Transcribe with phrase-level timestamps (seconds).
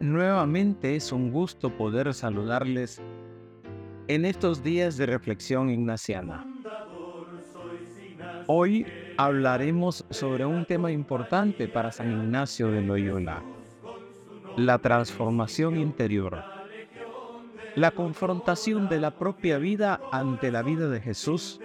[0.00, 3.02] Nuevamente es un gusto poder saludarles
[4.08, 6.46] en estos días de reflexión ignaciana.
[8.46, 8.86] Hoy
[9.18, 13.42] hablaremos sobre un tema importante para San Ignacio de Loyola,
[14.56, 16.44] la transformación interior.
[17.76, 21.60] La confrontación de la propia vida ante la vida de Jesús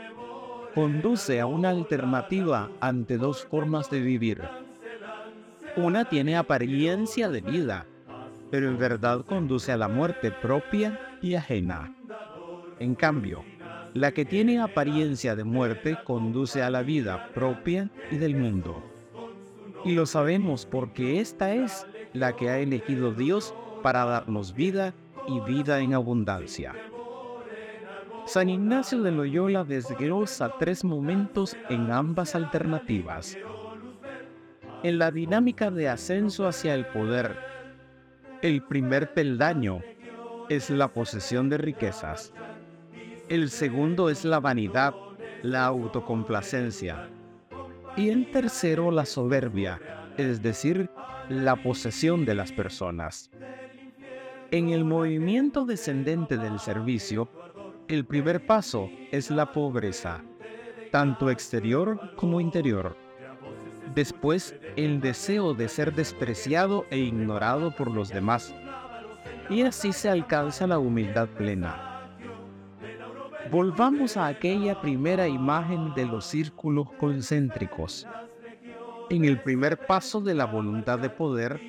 [0.73, 4.41] conduce a una alternativa ante dos formas de vivir.
[5.77, 7.85] Una tiene apariencia de vida,
[8.51, 11.93] pero en verdad conduce a la muerte propia y ajena.
[12.79, 13.43] En cambio,
[13.93, 18.83] la que tiene apariencia de muerte conduce a la vida propia y del mundo.
[19.85, 24.93] Y lo sabemos porque esta es la que ha elegido Dios para darnos vida
[25.27, 26.73] y vida en abundancia.
[28.25, 33.37] San Ignacio de Loyola desglosa tres momentos en ambas alternativas.
[34.81, 37.54] En la dinámica de ascenso hacia el poder,
[38.45, 39.81] el primer peldaño
[40.49, 42.31] es la posesión de riquezas.
[43.27, 44.93] El segundo es la vanidad,
[45.41, 47.09] la autocomplacencia.
[47.97, 49.81] Y el tercero la soberbia,
[50.17, 50.91] es decir,
[51.27, 53.31] la posesión de las personas.
[54.51, 57.27] En el movimiento descendente del servicio,
[57.87, 60.21] el primer paso es la pobreza,
[60.91, 63.04] tanto exterior como interior.
[63.95, 68.53] Después, el deseo de ser despreciado e ignorado por los demás.
[69.49, 72.09] Y así se alcanza la humildad plena.
[73.49, 78.05] Volvamos a aquella primera imagen de los círculos concéntricos.
[79.09, 81.61] En el primer paso de la voluntad de poder,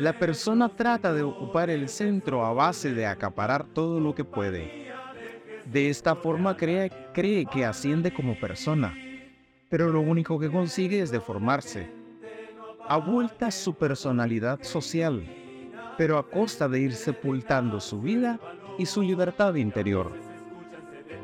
[0.00, 4.90] la persona trata de ocupar el centro a base de acaparar todo lo que puede.
[5.64, 8.96] De esta forma cree, cree que asciende como persona
[9.68, 11.90] pero lo único que consigue es deformarse.
[12.88, 15.26] Abulta su personalidad social,
[15.98, 18.40] pero a costa de ir sepultando su vida
[18.78, 20.12] y su libertad interior.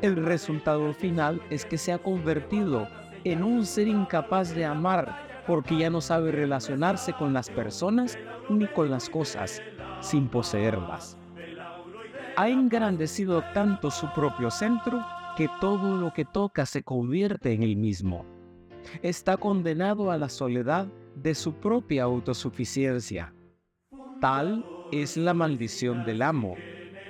[0.01, 2.87] El resultado final es que se ha convertido
[3.23, 8.17] en un ser incapaz de amar porque ya no sabe relacionarse con las personas
[8.49, 9.61] ni con las cosas
[10.01, 11.17] sin poseerlas.
[12.35, 15.03] Ha engrandecido tanto su propio centro
[15.37, 18.34] que todo lo que toca se convierte en el mismo
[19.01, 23.33] está condenado a la soledad de su propia autosuficiencia.
[24.21, 26.55] Tal es la maldición del amo,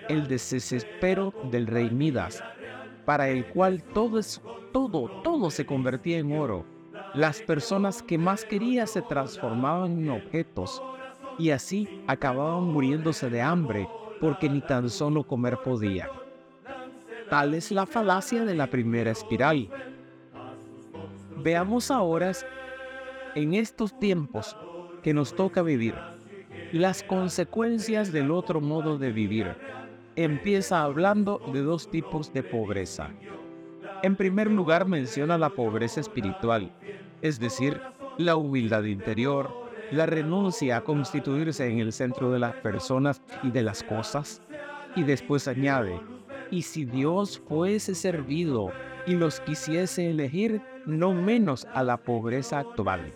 [0.09, 2.44] el desespero del rey Midas,
[3.06, 4.19] para el cual todo,
[4.72, 6.66] todo, todo se convertía en oro.
[7.13, 10.81] Las personas que más quería se transformaban en objetos
[11.38, 13.88] y así acababan muriéndose de hambre
[14.19, 16.09] porque ni tan solo comer podían.
[17.30, 19.69] Tal es la falacia de la primera espiral,
[21.45, 22.31] Veamos ahora
[23.35, 24.57] en estos tiempos
[25.03, 25.94] que nos toca vivir
[26.72, 29.56] las consecuencias del otro modo de vivir.
[30.16, 33.11] Empieza hablando de dos tipos de pobreza.
[34.01, 36.72] En primer lugar menciona la pobreza espiritual,
[37.22, 37.79] es decir,
[38.17, 39.51] la humildad interior,
[39.91, 44.41] la renuncia a constituirse en el centro de las personas y de las cosas.
[44.95, 46.01] Y después añade,
[46.50, 48.72] y si Dios fuese servido
[49.07, 53.13] y los quisiese elegir, no menos a la pobreza actual.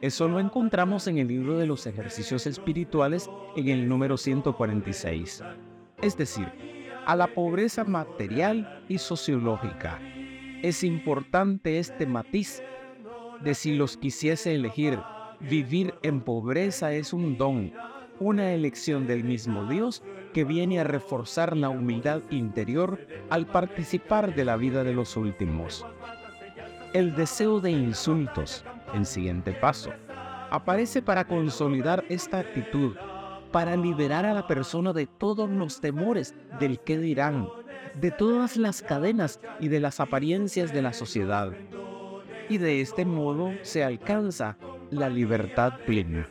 [0.00, 5.42] Eso lo encontramos en el libro de los ejercicios espirituales en el número 146.
[6.02, 6.46] Es decir,
[7.06, 9.98] a la pobreza material y sociológica.
[10.62, 12.62] Es importante este matiz
[13.42, 14.98] de si los quisiese elegir,
[15.40, 17.72] vivir en pobreza es un don,
[18.18, 20.02] una elección del mismo Dios
[20.36, 25.86] que viene a reforzar la humildad interior al participar de la vida de los últimos.
[26.92, 29.94] El deseo de insultos, el siguiente paso,
[30.50, 32.96] aparece para consolidar esta actitud,
[33.50, 37.48] para liberar a la persona de todos los temores del qué dirán,
[37.98, 41.50] de todas las cadenas y de las apariencias de la sociedad.
[42.50, 44.58] Y de este modo se alcanza
[44.90, 46.28] la libertad plena.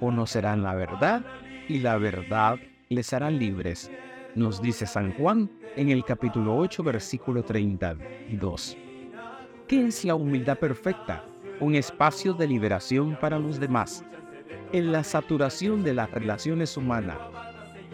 [0.00, 1.26] Conocerán la verdad
[1.68, 2.58] y la verdad
[2.92, 3.90] les hará libres,
[4.34, 8.76] nos dice San Juan en el capítulo 8, versículo 32.
[9.66, 11.24] ¿Qué es la humildad perfecta?
[11.60, 14.04] Un espacio de liberación para los demás,
[14.72, 17.18] en la saturación de las relaciones humanas,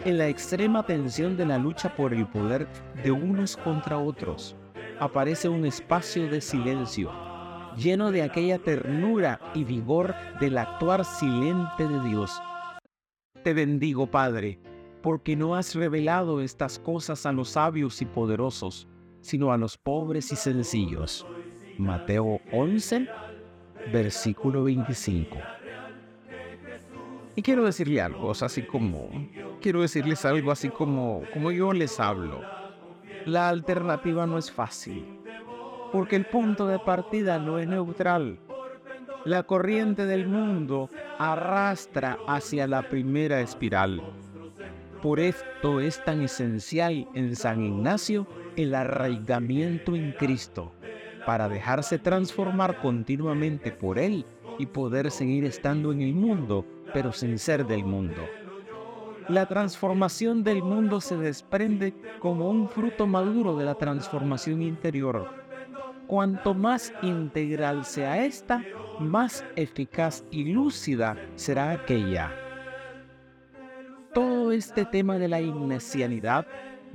[0.05, 2.67] en la extrema tensión de la lucha por el poder
[3.03, 4.55] de unos contra otros,
[4.99, 7.11] aparece un espacio de silencio,
[7.77, 12.41] lleno de aquella ternura y vigor del actuar silente de Dios.
[13.43, 14.59] Te bendigo, Padre,
[15.01, 18.87] porque no has revelado estas cosas a los sabios y poderosos,
[19.21, 21.25] sino a los pobres y sencillos.
[21.77, 23.07] Mateo 11,
[23.91, 25.37] versículo 25.
[27.35, 29.09] Y quiero decirle algo, así como,
[29.61, 32.41] quiero decirles algo así como, como yo les hablo.
[33.25, 35.05] La alternativa no es fácil,
[35.91, 38.39] porque el punto de partida no es neutral.
[39.25, 44.01] La corriente del mundo arrastra hacia la primera espiral.
[45.01, 50.73] Por esto es tan esencial en San Ignacio el arraigamiento en Cristo,
[51.25, 54.25] para dejarse transformar continuamente por Él
[54.57, 58.21] y poder seguir estando en el mundo, pero sin ser del mundo.
[59.29, 65.29] La transformación del mundo se desprende como un fruto maduro de la transformación interior.
[66.07, 68.65] Cuanto más integral sea esta,
[68.99, 72.48] más eficaz y lúcida será aquella.
[74.51, 76.47] Este tema de la ignesianidad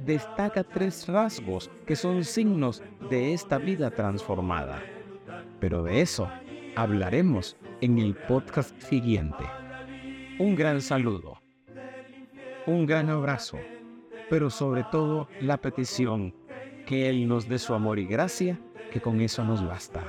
[0.05, 4.83] destaca tres rasgos que son signos de esta vida transformada.
[5.61, 6.29] Pero de eso
[6.75, 9.45] hablaremos en el podcast siguiente.
[10.39, 11.41] Un gran saludo,
[12.67, 13.59] un gran abrazo,
[14.29, 16.35] pero sobre todo la petición
[16.87, 18.59] que Él nos dé su amor y gracia,
[18.91, 20.05] que con eso nos basta.